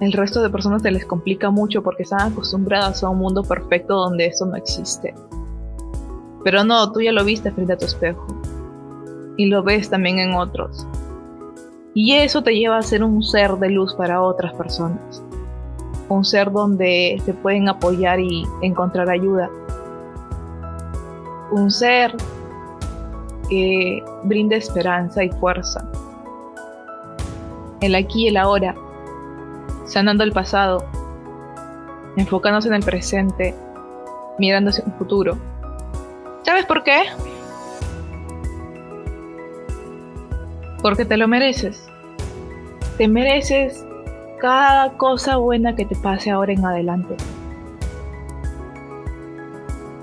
El 0.00 0.12
resto 0.12 0.42
de 0.42 0.50
personas 0.50 0.82
se 0.82 0.90
les 0.90 1.04
complica 1.04 1.50
mucho 1.50 1.82
porque 1.82 2.04
están 2.04 2.32
acostumbradas 2.32 3.02
a 3.02 3.08
un 3.08 3.18
mundo 3.18 3.42
perfecto 3.42 3.94
donde 3.94 4.26
eso 4.26 4.46
no 4.46 4.56
existe. 4.56 5.14
Pero 6.44 6.64
no, 6.64 6.92
tú 6.92 7.00
ya 7.00 7.12
lo 7.12 7.24
viste 7.24 7.50
frente 7.50 7.72
a 7.72 7.78
tu 7.78 7.86
espejo. 7.86 8.26
Y 9.36 9.46
lo 9.46 9.62
ves 9.62 9.90
también 9.90 10.18
en 10.18 10.34
otros. 10.34 10.86
Y 11.94 12.14
eso 12.14 12.42
te 12.42 12.54
lleva 12.54 12.78
a 12.78 12.82
ser 12.82 13.02
un 13.02 13.22
ser 13.22 13.52
de 13.56 13.70
luz 13.70 13.94
para 13.94 14.22
otras 14.22 14.54
personas. 14.54 15.22
Un 16.08 16.24
ser 16.24 16.52
donde 16.52 17.20
se 17.24 17.34
pueden 17.34 17.68
apoyar 17.68 18.20
y 18.20 18.44
encontrar 18.62 19.10
ayuda. 19.10 19.50
Un 21.50 21.70
ser 21.70 22.14
que 23.48 24.02
brinda 24.24 24.56
esperanza 24.56 25.24
y 25.24 25.30
fuerza 25.30 25.90
el 27.80 27.94
aquí 27.94 28.24
y 28.24 28.28
el 28.28 28.36
ahora, 28.36 28.74
sanando 29.88 30.22
el 30.22 30.32
pasado, 30.32 30.84
enfocándose 32.16 32.68
en 32.68 32.74
el 32.74 32.82
presente, 32.82 33.54
mirándose 34.38 34.82
en 34.82 34.92
el 34.92 34.98
futuro. 34.98 35.36
¿Sabes 36.42 36.66
por 36.66 36.84
qué? 36.84 37.04
Porque 40.82 41.04
te 41.04 41.16
lo 41.16 41.26
mereces. 41.26 41.88
Te 42.98 43.08
mereces 43.08 43.84
cada 44.40 44.92
cosa 44.98 45.36
buena 45.38 45.74
que 45.74 45.84
te 45.84 45.96
pase 45.96 46.30
ahora 46.30 46.52
en 46.52 46.64
adelante. 46.64 47.16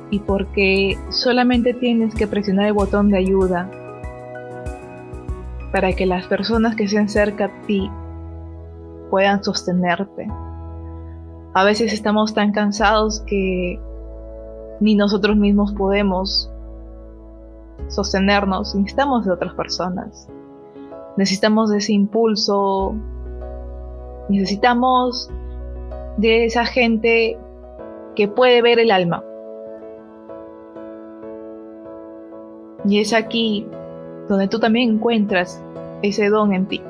Y 0.09 0.19
porque 0.19 0.97
solamente 1.09 1.73
tienes 1.73 2.15
que 2.15 2.27
presionar 2.27 2.65
el 2.65 2.73
botón 2.73 3.09
de 3.09 3.17
ayuda 3.17 3.69
para 5.71 5.93
que 5.93 6.05
las 6.05 6.25
personas 6.27 6.75
que 6.75 6.85
estén 6.85 7.09
cerca 7.09 7.45
a 7.45 7.61
ti 7.67 7.89
puedan 9.09 9.43
sostenerte. 9.43 10.27
A 11.53 11.63
veces 11.63 11.93
estamos 11.93 12.33
tan 12.33 12.51
cansados 12.51 13.21
que 13.21 13.79
ni 14.79 14.95
nosotros 14.95 15.37
mismos 15.37 15.73
podemos 15.73 16.51
sostenernos, 17.87 18.75
necesitamos 18.75 19.25
de 19.25 19.31
otras 19.31 19.53
personas. 19.53 20.27
Necesitamos 21.17 21.69
de 21.69 21.77
ese 21.77 21.93
impulso, 21.93 22.93
necesitamos 24.27 25.29
de 26.17 26.45
esa 26.45 26.65
gente 26.65 27.37
que 28.15 28.27
puede 28.27 28.61
ver 28.61 28.79
el 28.79 28.91
alma. 28.91 29.23
Y 32.83 32.99
es 32.99 33.13
aquí 33.13 33.67
donde 34.27 34.47
tú 34.47 34.59
también 34.59 34.91
encuentras 34.91 35.63
ese 36.01 36.29
don 36.29 36.53
en 36.53 36.67
ti. 36.67 36.81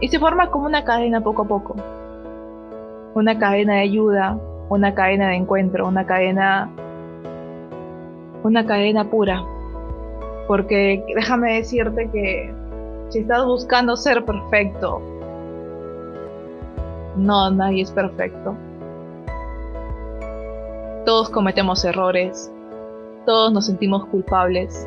Y 0.00 0.08
se 0.08 0.18
forma 0.18 0.50
como 0.50 0.66
una 0.66 0.84
cadena 0.84 1.20
poco 1.20 1.42
a 1.42 1.48
poco. 1.48 1.76
Una 3.14 3.38
cadena 3.38 3.74
de 3.74 3.80
ayuda, 3.80 4.38
una 4.68 4.94
cadena 4.94 5.28
de 5.28 5.36
encuentro, 5.36 5.86
una 5.86 6.06
cadena 6.06 6.70
una 8.44 8.66
cadena 8.66 9.10
pura. 9.10 9.42
Porque 10.46 11.04
déjame 11.14 11.54
decirte 11.54 12.08
que 12.10 12.54
si 13.08 13.20
estás 13.20 13.44
buscando 13.44 13.96
ser 13.96 14.24
perfecto, 14.24 15.00
no, 17.16 17.50
nadie 17.50 17.82
es 17.82 17.90
perfecto. 17.90 18.54
Todos 21.06 21.30
cometemos 21.30 21.84
errores, 21.84 22.52
todos 23.24 23.52
nos 23.52 23.66
sentimos 23.66 24.06
culpables, 24.06 24.86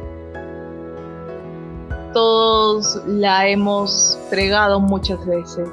todos 2.18 3.00
la 3.06 3.48
hemos 3.48 4.18
fregado 4.32 4.80
muchas 4.80 5.24
veces. 5.24 5.70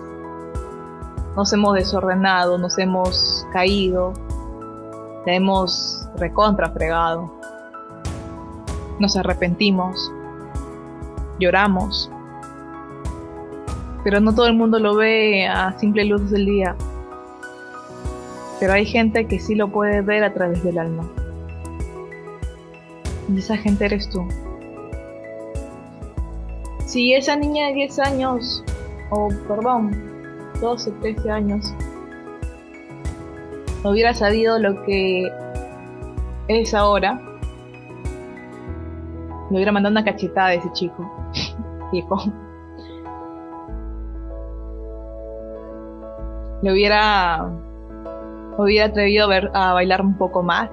Nos 1.35 1.51
hemos 1.55 1.73
desordenado, 1.73 2.59
nos 2.59 2.77
hemos 2.77 3.47
caído, 3.51 4.13
la 5.25 5.37
hemos 5.37 6.07
recontra 6.19 6.69
fregado. 6.69 7.33
Nos 8.99 9.17
arrepentimos, 9.17 10.13
lloramos, 11.41 12.11
pero 14.05 14.21
no 14.21 14.35
todo 14.35 14.47
el 14.47 14.55
mundo 14.55 14.79
lo 14.79 14.97
ve 14.97 15.47
a 15.47 15.73
simple 15.79 16.05
luz 16.05 16.31
del 16.31 16.45
día. 16.45 16.77
Pero 18.61 18.75
hay 18.75 18.85
gente 18.85 19.27
que 19.27 19.41
sí 19.41 19.55
lo 19.55 19.73
puede 19.73 20.03
ver 20.03 20.23
a 20.23 20.35
través 20.35 20.63
del 20.63 20.79
alma. 20.79 21.09
Y 23.33 23.39
esa 23.39 23.57
gente 23.57 23.87
eres 23.87 24.11
tú 24.11 24.29
si 26.87 27.15
esa 27.15 27.37
niña 27.37 27.69
de 27.69 27.75
10 27.75 27.99
años, 28.01 28.65
o 29.11 29.29
perdón, 29.49 29.91
12, 30.61 30.91
13 31.01 31.31
años, 31.31 31.75
hubiera 33.85 34.15
sabido 34.15 34.59
lo 34.59 34.83
que 34.85 35.31
es 36.49 36.75
ahora, 36.75 37.21
le 39.51 39.57
hubiera 39.57 39.73
mandado 39.73 39.93
una 39.93 40.05
cachetada 40.05 40.49
a 40.49 40.55
ese 40.55 40.73
chico, 40.73 41.11
hijo. 41.93 42.17
Le 46.63 46.73
hubiera, 46.73 47.51
hubiera 48.57 48.87
atrevido 48.87 49.27
a, 49.27 49.29
ver, 49.29 49.51
a 49.53 49.75
bailar 49.75 50.01
un 50.01 50.17
poco 50.17 50.43
más. 50.43 50.71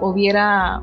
Hubiera 0.00 0.82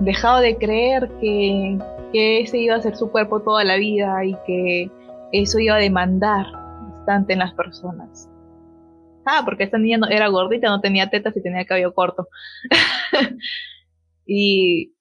dejado 0.00 0.40
de 0.40 0.56
creer 0.56 1.08
que 1.20 1.78
que 2.12 2.40
ese 2.40 2.58
iba 2.58 2.76
a 2.76 2.82
ser 2.82 2.96
su 2.96 3.10
cuerpo 3.10 3.40
toda 3.40 3.64
la 3.64 3.76
vida 3.76 4.24
y 4.24 4.34
que 4.46 4.90
eso 5.32 5.58
iba 5.58 5.76
a 5.76 5.78
demandar 5.78 6.46
bastante 6.90 7.32
en 7.32 7.38
las 7.40 7.54
personas. 7.54 8.28
Ah, 9.24 9.42
porque 9.44 9.64
esta 9.64 9.78
niña 9.78 9.98
no, 9.98 10.08
era 10.08 10.28
gordita, 10.28 10.68
no 10.68 10.80
tenía 10.80 11.10
tetas 11.10 11.36
y 11.36 11.42
tenía 11.42 11.64
cabello 11.64 11.94
corto. 11.94 12.28
y 14.26 14.94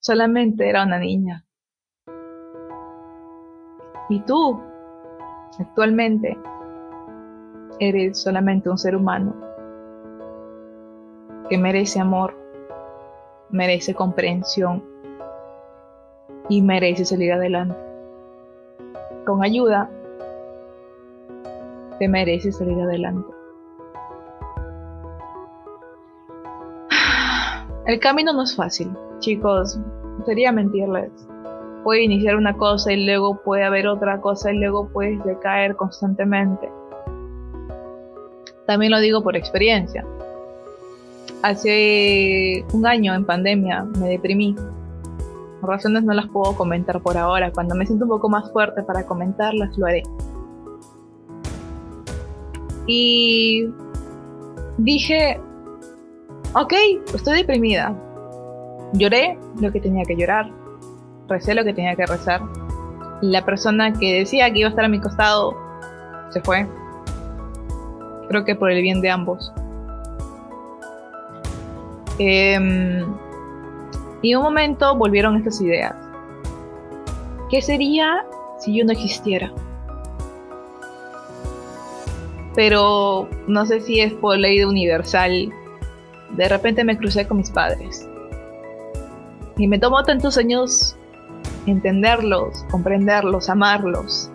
solamente 0.00 0.68
era 0.68 0.84
una 0.84 0.98
niña. 0.98 1.44
Y 4.10 4.20
tú, 4.20 4.60
actualmente, 5.58 6.38
eres 7.78 8.18
solamente 8.18 8.70
un 8.70 8.78
ser 8.78 8.96
humano 8.96 9.36
que 11.50 11.58
merece 11.58 12.00
amor, 12.00 12.34
merece 13.50 13.94
comprensión 13.94 14.82
y 16.48 16.62
merece 16.62 17.04
salir 17.04 17.32
adelante. 17.32 17.76
Con 19.24 19.44
ayuda, 19.44 19.90
te 21.98 22.08
mereces 22.08 22.56
salir 22.56 22.80
adelante. 22.80 23.28
El 27.86 27.98
camino 28.00 28.32
no 28.32 28.44
es 28.44 28.56
fácil, 28.56 28.90
chicos, 29.18 29.78
sería 30.24 30.52
mentirles. 30.52 31.10
Puede 31.84 32.02
iniciar 32.02 32.36
una 32.36 32.56
cosa 32.56 32.92
y 32.92 33.04
luego 33.06 33.40
puede 33.42 33.64
haber 33.64 33.86
otra 33.86 34.20
cosa 34.20 34.52
y 34.52 34.58
luego 34.58 34.88
puedes 34.88 35.22
decaer 35.24 35.76
constantemente. 35.76 36.68
También 38.66 38.92
lo 38.92 39.00
digo 39.00 39.22
por 39.22 39.36
experiencia. 39.36 40.04
Hace 41.42 42.64
un 42.72 42.86
año 42.86 43.14
en 43.14 43.24
pandemia 43.24 43.84
me 43.98 44.08
deprimí. 44.08 44.54
Razones 45.62 46.04
no 46.04 46.12
las 46.12 46.28
puedo 46.28 46.54
comentar 46.56 47.00
por 47.00 47.16
ahora. 47.16 47.52
Cuando 47.52 47.74
me 47.74 47.86
siento 47.86 48.04
un 48.04 48.10
poco 48.10 48.28
más 48.28 48.50
fuerte 48.52 48.82
para 48.82 49.06
comentarlas, 49.06 49.76
lo 49.76 49.86
haré. 49.86 50.02
Y 52.86 53.68
dije, 54.78 55.40
ok, 56.54 56.72
estoy 57.14 57.38
deprimida. 57.38 57.94
Lloré 58.94 59.38
lo 59.60 59.70
que 59.70 59.80
tenía 59.80 60.04
que 60.04 60.16
llorar. 60.16 60.50
Recé 61.28 61.54
lo 61.54 61.64
que 61.64 61.74
tenía 61.74 61.94
que 61.94 62.06
rezar. 62.06 62.40
La 63.20 63.44
persona 63.44 63.92
que 63.92 64.20
decía 64.20 64.50
que 64.50 64.60
iba 64.60 64.68
a 64.68 64.70
estar 64.70 64.84
a 64.84 64.88
mi 64.88 65.00
costado 65.00 65.54
se 66.30 66.40
fue. 66.40 66.66
Creo 68.28 68.44
que 68.44 68.54
por 68.54 68.70
el 68.70 68.82
bien 68.82 69.00
de 69.00 69.10
ambos. 69.10 69.52
Em, 72.18 73.04
y 74.22 74.32
en 74.32 74.38
un 74.38 74.44
momento 74.44 74.94
volvieron 74.96 75.36
estas 75.36 75.60
ideas. 75.60 75.94
¿Qué 77.50 77.62
sería 77.62 78.24
si 78.58 78.76
yo 78.76 78.84
no 78.84 78.92
existiera? 78.92 79.52
Pero 82.54 83.28
no 83.46 83.64
sé 83.66 83.80
si 83.80 84.00
es 84.00 84.12
por 84.14 84.36
ley 84.36 84.58
de 84.58 84.66
universal. 84.66 85.52
De 86.30 86.48
repente 86.48 86.84
me 86.84 86.98
crucé 86.98 87.26
con 87.26 87.38
mis 87.38 87.50
padres. 87.50 88.08
Y 89.56 89.66
me 89.66 89.78
tomó 89.78 90.02
tantos 90.02 90.36
años 90.38 90.96
entenderlos, 91.66 92.64
comprenderlos, 92.70 93.48
amarlos. 93.48 94.30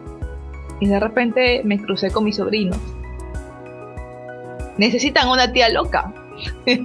Y 0.80 0.88
de 0.88 1.00
repente 1.00 1.62
me 1.64 1.82
crucé 1.82 2.12
con 2.12 2.24
mis 2.24 2.38
sobrinos 2.38 2.80
necesitan 4.78 5.30
una 5.30 5.52
tía 5.52 5.70
loca. 5.70 6.14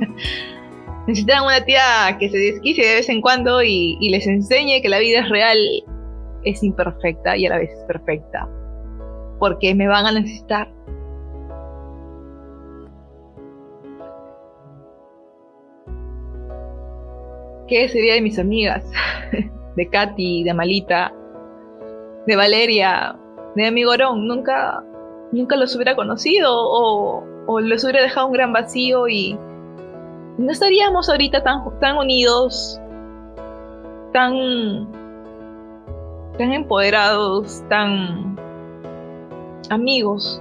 necesitan 1.08 1.42
una 1.42 1.64
tía 1.64 2.18
que 2.20 2.28
se 2.28 2.36
desquicie 2.36 2.86
de 2.86 2.96
vez 2.96 3.08
en 3.08 3.22
cuando 3.22 3.62
y, 3.62 3.96
les 4.10 4.26
enseñe 4.26 4.82
que 4.82 4.90
la 4.90 4.98
vida 4.98 5.20
es 5.20 5.28
real, 5.30 5.58
es 6.44 6.62
imperfecta 6.62 7.34
y 7.34 7.46
a 7.46 7.48
la 7.48 7.56
vez 7.56 7.70
es 7.70 7.84
perfecta. 7.84 8.46
Porque 9.38 9.74
me 9.74 9.88
van 9.88 10.04
a 10.04 10.12
necesitar. 10.12 10.70
¿Qué 17.66 17.88
sería 17.88 18.14
de 18.14 18.20
mis 18.20 18.38
amigas? 18.38 18.84
De 19.76 19.88
Katy, 19.88 20.42
de 20.42 20.54
Malita, 20.54 21.14
de 22.26 22.34
Valeria, 22.34 23.16
de 23.54 23.66
Amigorón. 23.68 24.26
Nunca, 24.26 24.82
nunca 25.30 25.54
los 25.54 25.74
hubiera 25.76 25.94
conocido 25.94 26.52
o, 26.52 27.24
o 27.46 27.60
les 27.60 27.84
hubiera 27.84 28.02
dejado 28.02 28.26
un 28.26 28.32
gran 28.32 28.52
vacío 28.52 29.06
y 29.06 29.38
no 30.38 30.52
estaríamos 30.52 31.08
ahorita 31.08 31.42
tan, 31.42 31.78
tan 31.80 31.96
unidos, 31.96 32.80
tan, 34.12 34.88
tan 36.38 36.52
empoderados, 36.52 37.62
tan 37.68 38.38
amigos. 39.70 40.40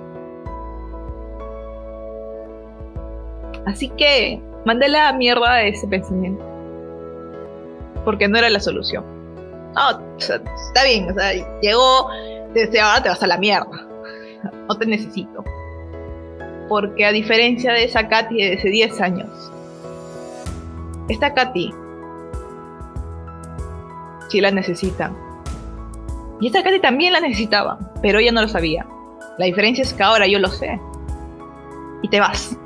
Así 3.65 3.89
que 3.89 4.41
mandé 4.65 4.87
la 4.87 5.11
mierda 5.13 5.51
a 5.51 5.63
ese 5.63 5.87
pensamiento. 5.87 6.43
Porque 8.05 8.27
no 8.27 8.37
era 8.37 8.49
la 8.49 8.59
solución. 8.59 9.03
No, 9.75 10.17
está 10.17 10.83
bien, 10.85 11.09
o 11.11 11.13
sea, 11.13 11.33
llegó, 11.61 12.09
desde 12.53 12.79
ahora 12.79 13.03
te 13.03 13.09
vas 13.09 13.21
a 13.21 13.27
la 13.27 13.37
mierda. 13.37 13.87
No 14.69 14.77
te 14.77 14.85
necesito 14.85 15.43
porque 16.67 17.05
a 17.05 17.11
diferencia 17.11 17.73
de 17.73 17.85
esa 17.85 18.07
Katy 18.07 18.35
de 18.35 18.53
hace 18.55 18.69
10 18.69 19.01
años, 19.01 19.51
esta 21.09 21.33
Katy 21.33 21.73
sí 24.29 24.41
la 24.41 24.51
necesita. 24.51 25.11
Y 26.39 26.47
esta 26.47 26.63
Katy 26.63 26.79
también 26.79 27.13
la 27.13 27.19
necesitaba, 27.19 27.79
pero 28.01 28.19
ella 28.19 28.31
no 28.31 28.41
lo 28.41 28.47
sabía. 28.47 28.85
La 29.37 29.45
diferencia 29.45 29.83
es 29.83 29.93
que 29.93 30.03
ahora 30.03 30.27
yo 30.27 30.39
lo 30.39 30.49
sé. 30.49 30.79
Y 32.01 32.09
te 32.09 32.19
vas. 32.19 32.57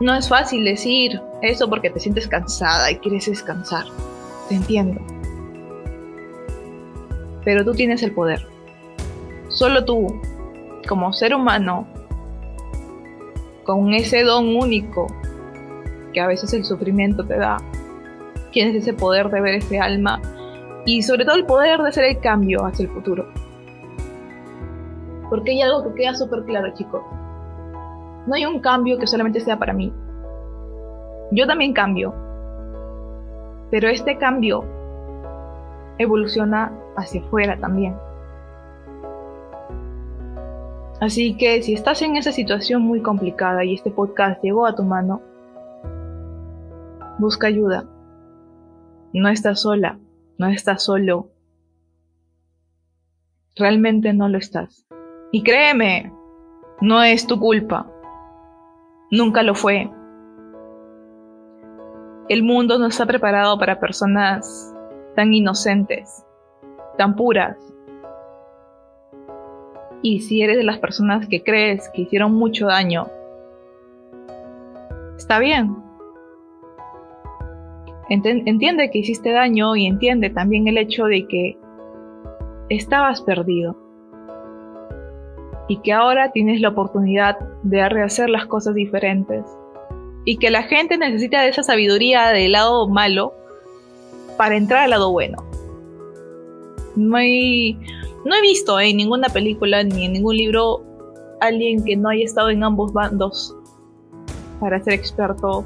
No 0.00 0.14
es 0.14 0.28
fácil 0.28 0.64
decir 0.64 1.20
eso 1.42 1.68
porque 1.68 1.90
te 1.90 2.00
sientes 2.00 2.26
cansada 2.26 2.90
y 2.90 2.96
quieres 2.96 3.26
descansar. 3.26 3.84
Te 4.48 4.56
entiendo. 4.56 5.00
Pero 7.44 7.64
tú 7.64 7.72
tienes 7.72 8.02
el 8.02 8.12
poder. 8.12 8.46
Solo 9.48 9.84
tú 9.84 10.20
como 10.88 11.12
ser 11.12 11.34
humano, 11.34 11.86
con 13.64 13.92
ese 13.94 14.22
don 14.22 14.56
único 14.56 15.06
que 16.12 16.20
a 16.20 16.26
veces 16.26 16.52
el 16.52 16.64
sufrimiento 16.64 17.24
te 17.24 17.36
da, 17.36 17.56
tienes 18.50 18.74
ese 18.74 18.92
poder 18.92 19.30
de 19.30 19.40
ver 19.40 19.54
ese 19.54 19.78
alma 19.78 20.20
y 20.84 21.02
sobre 21.02 21.24
todo 21.24 21.36
el 21.36 21.46
poder 21.46 21.80
de 21.80 21.88
hacer 21.88 22.04
el 22.04 22.20
cambio 22.20 22.64
hacia 22.64 22.84
el 22.84 22.90
futuro. 22.90 23.26
Porque 25.30 25.52
hay 25.52 25.62
algo 25.62 25.84
que 25.84 26.02
queda 26.02 26.14
súper 26.14 26.44
claro, 26.44 26.74
chicos. 26.74 27.02
No 28.26 28.34
hay 28.34 28.44
un 28.44 28.60
cambio 28.60 28.98
que 28.98 29.06
solamente 29.06 29.40
sea 29.40 29.58
para 29.58 29.72
mí. 29.72 29.92
Yo 31.30 31.46
también 31.46 31.72
cambio. 31.72 32.14
Pero 33.70 33.88
este 33.88 34.18
cambio 34.18 34.64
evoluciona 35.98 36.72
hacia 36.96 37.22
afuera 37.22 37.56
también. 37.58 37.96
Así 41.02 41.36
que 41.36 41.60
si 41.62 41.74
estás 41.74 42.00
en 42.02 42.14
esa 42.14 42.30
situación 42.30 42.82
muy 42.82 43.02
complicada 43.02 43.64
y 43.64 43.74
este 43.74 43.90
podcast 43.90 44.40
llegó 44.40 44.66
a 44.66 44.76
tu 44.76 44.84
mano, 44.84 45.20
busca 47.18 47.48
ayuda. 47.48 47.88
No 49.12 49.28
estás 49.28 49.62
sola, 49.62 49.98
no 50.38 50.46
estás 50.46 50.84
solo. 50.84 51.26
Realmente 53.56 54.12
no 54.12 54.28
lo 54.28 54.38
estás. 54.38 54.86
Y 55.32 55.42
créeme, 55.42 56.12
no 56.80 57.02
es 57.02 57.26
tu 57.26 57.40
culpa. 57.40 57.90
Nunca 59.10 59.42
lo 59.42 59.56
fue. 59.56 59.90
El 62.28 62.44
mundo 62.44 62.78
no 62.78 62.86
está 62.86 63.06
preparado 63.06 63.58
para 63.58 63.80
personas 63.80 64.72
tan 65.16 65.34
inocentes, 65.34 66.24
tan 66.96 67.16
puras, 67.16 67.56
y 70.02 70.20
si 70.20 70.42
eres 70.42 70.56
de 70.56 70.64
las 70.64 70.78
personas 70.78 71.26
que 71.28 71.42
crees 71.42 71.88
que 71.94 72.02
hicieron 72.02 72.34
mucho 72.34 72.66
daño, 72.66 73.08
está 75.16 75.38
bien. 75.38 75.76
Entiende 78.08 78.90
que 78.90 78.98
hiciste 78.98 79.32
daño 79.32 79.74
y 79.74 79.86
entiende 79.86 80.28
también 80.28 80.68
el 80.68 80.76
hecho 80.76 81.04
de 81.04 81.26
que 81.26 81.56
estabas 82.68 83.22
perdido 83.22 83.76
y 85.68 85.78
que 85.78 85.92
ahora 85.92 86.32
tienes 86.32 86.60
la 86.60 86.70
oportunidad 86.70 87.38
de 87.62 87.88
rehacer 87.88 88.28
las 88.28 88.46
cosas 88.46 88.74
diferentes 88.74 89.44
y 90.24 90.36
que 90.36 90.50
la 90.50 90.64
gente 90.64 90.98
necesita 90.98 91.42
de 91.42 91.48
esa 91.48 91.62
sabiduría 91.62 92.28
del 92.28 92.52
lado 92.52 92.88
malo 92.88 93.34
para 94.36 94.56
entrar 94.56 94.84
al 94.84 94.90
lado 94.90 95.10
bueno. 95.10 95.38
No 96.96 97.16
hay, 97.16 97.78
no 98.24 98.34
he 98.34 98.40
visto 98.40 98.78
en 98.78 98.96
ninguna 98.96 99.28
película 99.28 99.82
ni 99.82 100.06
en 100.06 100.12
ningún 100.12 100.36
libro 100.36 100.82
alguien 101.40 101.84
que 101.84 101.96
no 101.96 102.08
haya 102.08 102.24
estado 102.24 102.50
en 102.50 102.62
ambos 102.62 102.92
bandos 102.92 103.56
para 104.60 104.80
ser 104.82 104.94
experto 104.94 105.64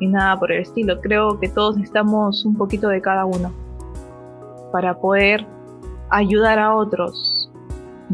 y 0.00 0.06
nada 0.06 0.38
por 0.38 0.52
el 0.52 0.60
estilo. 0.60 1.00
Creo 1.00 1.40
que 1.40 1.48
todos 1.48 1.76
necesitamos 1.76 2.44
un 2.44 2.56
poquito 2.56 2.88
de 2.88 3.00
cada 3.00 3.24
uno 3.24 3.50
para 4.72 5.00
poder 5.00 5.46
ayudar 6.10 6.58
a 6.58 6.74
otros 6.74 7.50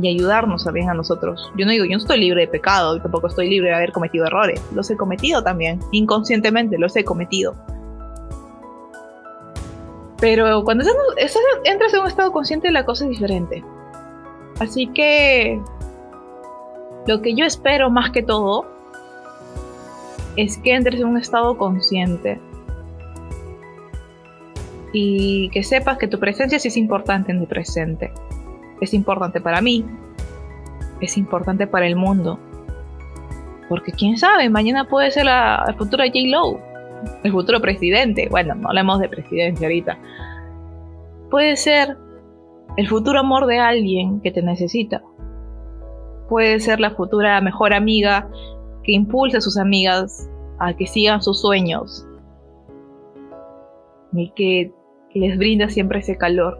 y 0.00 0.08
ayudarnos 0.08 0.64
también 0.64 0.88
a 0.88 0.94
nosotros. 0.94 1.50
Yo 1.56 1.66
no 1.66 1.72
digo, 1.72 1.84
yo 1.84 1.92
no 1.92 1.96
estoy 1.96 2.20
libre 2.20 2.42
de 2.42 2.48
pecado 2.48 2.96
y 2.96 3.00
tampoco 3.00 3.26
estoy 3.26 3.50
libre 3.50 3.70
de 3.70 3.74
haber 3.74 3.92
cometido 3.92 4.26
errores. 4.26 4.62
Los 4.72 4.90
he 4.90 4.96
cometido 4.96 5.42
también, 5.42 5.80
inconscientemente 5.90 6.78
los 6.78 6.94
he 6.96 7.04
cometido. 7.04 7.54
Pero 10.20 10.64
cuando 10.64 10.84
entras 11.64 11.94
en 11.94 12.00
un 12.00 12.06
estado 12.06 12.30
consciente, 12.32 12.70
la 12.70 12.84
cosa 12.84 13.04
es 13.04 13.10
diferente. 13.10 13.64
Así 14.58 14.86
que 14.88 15.60
lo 17.06 17.22
que 17.22 17.34
yo 17.34 17.46
espero 17.46 17.90
más 17.90 18.10
que 18.10 18.22
todo 18.22 18.66
es 20.36 20.58
que 20.58 20.74
entres 20.74 21.00
en 21.00 21.08
un 21.08 21.18
estado 21.18 21.56
consciente 21.56 22.40
y 24.92 25.48
que 25.50 25.62
sepas 25.62 25.98
que 25.98 26.08
tu 26.08 26.18
presencia 26.18 26.58
sí 26.58 26.68
es 26.68 26.76
importante 26.76 27.32
en 27.32 27.40
tu 27.40 27.46
presente. 27.46 28.12
Es 28.80 28.92
importante 28.94 29.40
para 29.40 29.60
mí, 29.60 29.84
es 31.00 31.16
importante 31.16 31.66
para 31.66 31.86
el 31.86 31.96
mundo. 31.96 32.38
Porque 33.68 33.92
quién 33.92 34.18
sabe, 34.18 34.50
mañana 34.50 34.88
puede 34.88 35.10
ser 35.10 35.26
la, 35.26 35.74
futura 35.78 36.06
J. 36.06 36.18
Lowe, 36.26 36.60
el 37.22 37.32
futuro 37.32 37.60
presidente. 37.60 38.28
Bueno, 38.30 38.54
no 38.54 38.68
hablemos 38.68 39.00
de 39.00 39.08
presidencia 39.08 39.66
ahorita. 39.66 39.98
Puede 41.30 41.56
ser 41.56 41.96
el 42.76 42.88
futuro 42.88 43.20
amor 43.20 43.46
de 43.46 43.58
alguien 43.58 44.20
que 44.20 44.30
te 44.30 44.42
necesita. 44.42 45.02
Puede 46.28 46.60
ser 46.60 46.80
la 46.80 46.90
futura 46.92 47.40
mejor 47.40 47.72
amiga 47.74 48.28
que 48.84 48.92
impulsa 48.92 49.38
a 49.38 49.40
sus 49.40 49.58
amigas 49.58 50.28
a 50.58 50.74
que 50.74 50.86
sigan 50.86 51.22
sus 51.22 51.40
sueños 51.40 52.06
y 54.12 54.30
que 54.32 54.72
les 55.14 55.38
brinda 55.38 55.68
siempre 55.68 56.00
ese 56.00 56.16
calor. 56.16 56.58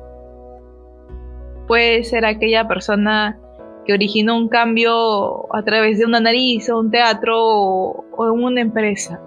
Puede 1.67 2.03
ser 2.05 2.25
aquella 2.25 2.67
persona 2.67 3.39
que 3.87 3.93
originó 3.93 4.37
un 4.37 4.49
cambio 4.49 5.55
a 5.55 5.63
través 5.63 5.99
de 5.99 6.05
una 6.05 6.21
nariz 6.21 6.69
o 6.71 6.79
un 6.79 6.91
teatro 6.91 7.39
o, 7.39 8.27
en 8.27 8.45
una 8.45 8.61
empresa. 8.61 9.21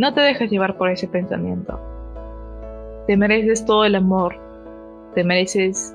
No 0.00 0.14
te 0.14 0.22
dejes 0.22 0.50
llevar 0.50 0.78
por 0.78 0.88
ese 0.88 1.06
pensamiento. 1.08 1.78
Te 3.06 3.18
mereces 3.18 3.66
todo 3.66 3.84
el 3.84 3.94
amor, 3.94 4.34
te 5.14 5.22
mereces 5.24 5.94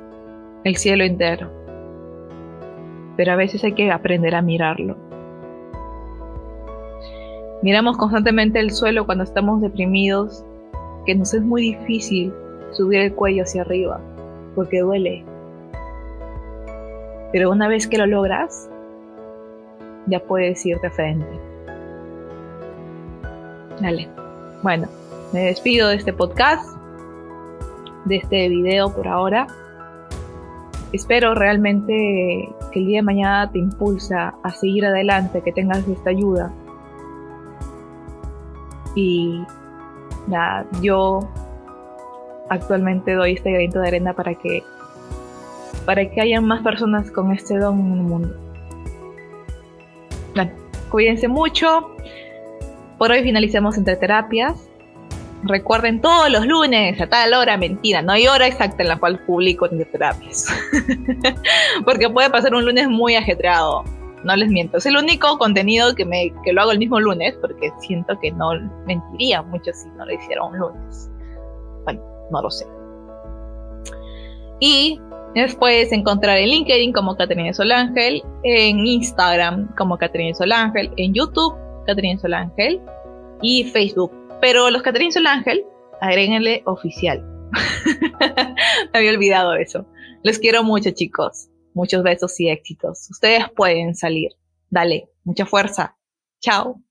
el 0.63 0.75
cielo 0.75 1.03
entero. 1.03 1.49
Pero 3.17 3.31
a 3.31 3.35
veces 3.35 3.63
hay 3.63 3.71
que 3.71 3.89
aprender 3.89 4.35
a 4.35 4.43
mirarlo. 4.43 4.95
Miramos 7.63 7.97
constantemente 7.97 8.59
el 8.59 8.69
suelo 8.69 9.07
cuando 9.07 9.23
estamos 9.23 9.59
deprimidos, 9.59 10.45
que 11.07 11.15
nos 11.15 11.33
es 11.33 11.41
muy 11.41 11.63
difícil 11.63 12.31
subir 12.73 12.99
el 12.99 13.15
cuello 13.15 13.41
hacia 13.41 13.61
arriba, 13.61 13.99
porque 14.53 14.81
duele. 14.81 15.25
Pero 17.31 17.49
una 17.49 17.67
vez 17.67 17.87
que 17.87 17.97
lo 17.97 18.05
logras, 18.05 18.69
ya 20.05 20.19
puedes 20.19 20.63
irte 20.63 20.91
frente. 20.91 21.54
Dale. 23.81 24.07
Bueno, 24.63 24.87
me 25.33 25.41
despido 25.45 25.89
de 25.89 25.95
este 25.95 26.13
podcast, 26.13 26.77
de 28.05 28.17
este 28.17 28.49
video 28.49 28.93
por 28.93 29.07
ahora. 29.07 29.47
Espero 30.93 31.35
realmente 31.35 32.47
que 32.71 32.79
el 32.79 32.87
día 32.87 32.99
de 32.99 33.03
mañana 33.03 33.51
te 33.51 33.59
impulsa 33.59 34.35
a 34.43 34.51
seguir 34.51 34.85
adelante, 34.85 35.41
que 35.41 35.51
tengas 35.51 35.85
esta 35.87 36.09
ayuda. 36.09 36.53
Y 38.95 39.43
nada, 40.27 40.65
yo 40.81 41.29
actualmente 42.49 43.13
doy 43.13 43.33
este 43.33 43.51
granito 43.51 43.79
de 43.79 43.87
arena 43.89 44.13
para 44.13 44.35
que 44.35 44.63
para 45.85 46.09
que 46.09 46.21
haya 46.21 46.41
más 46.41 46.63
personas 46.63 47.11
con 47.11 47.31
este 47.31 47.57
don 47.57 47.79
en 47.79 47.91
el 47.91 48.03
mundo. 48.03 48.35
Bueno, 50.33 50.51
cuídense 50.89 51.27
mucho. 51.27 51.91
Por 52.97 53.11
hoy 53.11 53.23
finalicemos 53.23 53.77
entre 53.77 53.95
terapias. 53.95 54.69
Recuerden 55.43 56.01
todos 56.01 56.29
los 56.31 56.45
lunes 56.45 56.99
a 56.99 57.07
tal 57.07 57.33
hora, 57.33 57.57
mentira, 57.57 58.01
no 58.01 58.13
hay 58.13 58.27
hora 58.27 58.47
exacta 58.47 58.81
en 58.81 58.89
la 58.89 58.97
cual 58.97 59.19
publico 59.25 59.67
entre 59.69 59.85
terapias. 59.85 60.47
Porque 61.85 62.09
puede 62.09 62.29
pasar 62.29 62.55
un 62.55 62.65
lunes 62.65 62.87
muy 62.87 63.15
ajetreado. 63.15 63.83
No 64.23 64.35
les 64.35 64.49
miento. 64.49 64.77
Es 64.77 64.85
el 64.87 64.97
único 64.97 65.37
contenido 65.37 65.93
que, 65.93 66.03
me, 66.03 66.33
que 66.43 66.51
lo 66.51 66.61
hago 66.61 66.71
el 66.71 66.79
mismo 66.79 66.99
lunes 66.99 67.35
porque 67.41 67.69
siento 67.79 68.19
que 68.19 68.31
no 68.31 68.53
mentiría 68.87 69.43
mucho 69.43 69.71
si 69.71 69.87
no 69.89 70.03
lo 70.03 70.13
hiciera 70.13 70.43
un 70.43 70.57
lunes. 70.57 71.11
Bueno, 71.83 72.01
no 72.31 72.41
lo 72.41 72.49
sé. 72.49 72.65
Y 74.59 74.99
Después 75.35 75.91
encontrar 75.91 76.37
en 76.37 76.47
LinkedIn 76.47 76.93
como 76.93 77.17
Caterina 77.17 77.53
Solangel, 77.53 78.23
en 78.43 78.87
Instagram 78.87 79.67
como 79.75 79.97
Caterina 79.97 80.33
Solangel, 80.33 80.89
en 80.95 81.13
YouTube 81.13 81.53
Caterina 81.85 82.19
Solangel 82.19 82.81
y 83.41 83.65
Facebook. 83.65 84.11
Pero 84.41 84.69
los 84.69 84.81
Caterina 84.81 85.11
Solangel, 85.11 85.63
agréguenle 86.01 86.63
oficial. 86.65 87.23
Me 88.93 88.99
había 88.99 89.11
olvidado 89.11 89.53
eso. 89.55 89.85
Les 90.23 90.39
quiero 90.39 90.63
mucho, 90.63 90.91
chicos. 90.91 91.49
Muchos 91.73 92.03
besos 92.03 92.39
y 92.39 92.49
éxitos. 92.49 93.09
Ustedes 93.09 93.45
pueden 93.55 93.95
salir. 93.95 94.31
Dale, 94.69 95.09
mucha 95.23 95.45
fuerza. 95.45 95.97
Chao. 96.39 96.81